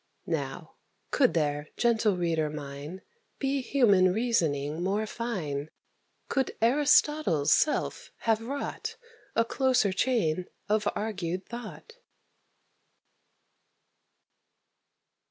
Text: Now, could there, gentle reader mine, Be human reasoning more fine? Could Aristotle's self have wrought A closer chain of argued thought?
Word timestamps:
Now, 0.25 0.77
could 1.11 1.35
there, 1.35 1.67
gentle 1.77 2.17
reader 2.17 2.49
mine, 2.49 3.03
Be 3.37 3.61
human 3.61 4.11
reasoning 4.11 4.81
more 4.81 5.05
fine? 5.05 5.69
Could 6.27 6.57
Aristotle's 6.59 7.51
self 7.51 8.11
have 8.21 8.41
wrought 8.41 8.95
A 9.35 9.45
closer 9.45 9.93
chain 9.93 10.47
of 10.67 10.87
argued 10.95 11.45
thought? 11.45 11.97